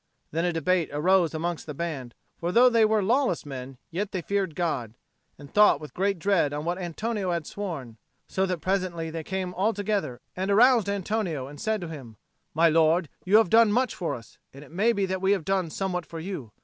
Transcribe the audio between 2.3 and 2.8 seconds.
for, though